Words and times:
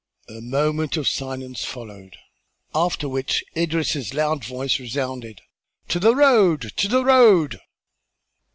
A 0.27 0.41
moment 0.41 0.97
of 0.97 1.07
silence 1.07 1.63
followed, 1.63 2.15
after 2.73 3.07
which 3.07 3.43
Idris' 3.55 4.15
loud 4.15 4.43
voice 4.43 4.79
resounded: 4.79 5.41
"To 5.89 5.99
the 5.99 6.15
road! 6.15 6.71
To 6.77 6.87
the 6.87 7.05
road!" 7.05 7.59